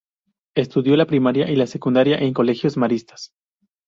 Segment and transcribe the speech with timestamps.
[0.55, 3.33] Estudió la primaria y la secundaria en colegios maristas.